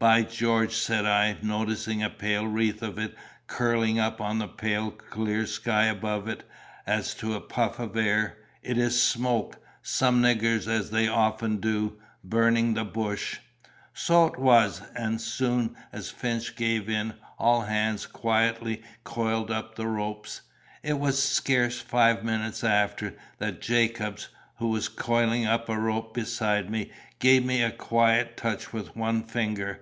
'By 0.00 0.22
George!' 0.22 0.76
said 0.76 1.06
I, 1.06 1.38
noticing 1.40 2.02
a 2.02 2.10
pale 2.10 2.46
wreath 2.46 2.82
of 2.82 2.98
it 2.98 3.12
go 3.14 3.20
curling 3.46 3.98
up 3.98 4.20
on 4.20 4.38
the 4.38 4.46
pale 4.46 4.90
clear 4.90 5.46
sky 5.46 5.88
over 5.88 6.30
it, 6.30 6.46
as 6.86 7.14
to 7.14 7.32
a 7.32 7.40
puff 7.40 7.78
of 7.78 7.96
air, 7.96 8.36
'it 8.62 8.76
is 8.76 9.00
smoke! 9.02 9.56
Some 9.80 10.20
niggers, 10.20 10.66
as 10.68 10.90
they 10.90 11.08
often 11.08 11.56
do, 11.56 11.98
burning 12.22 12.74
the 12.74 12.84
bush!' 12.84 13.38
"So 13.94 14.26
it 14.26 14.38
was; 14.38 14.82
and 14.94 15.14
as 15.14 15.24
soon 15.24 15.74
as 15.90 16.10
Finch 16.10 16.54
gave 16.54 16.90
in, 16.90 17.14
all 17.38 17.62
hands 17.62 18.04
quietly 18.04 18.82
coiled 19.04 19.50
up 19.50 19.74
the 19.74 19.86
ropes. 19.86 20.42
It 20.82 20.98
was 20.98 21.22
scarce 21.22 21.80
five 21.80 22.22
minutes 22.22 22.62
after, 22.62 23.14
that 23.38 23.62
Jacobs, 23.62 24.28
who 24.58 24.68
was 24.68 24.90
coiling 24.90 25.46
up 25.46 25.70
a 25.70 25.78
rope 25.78 26.12
beside 26.12 26.68
me, 26.68 26.90
gave 27.20 27.42
me 27.42 27.62
a 27.62 27.70
quiet 27.70 28.36
touch 28.36 28.70
with 28.70 28.94
one 28.94 29.22
finger. 29.22 29.80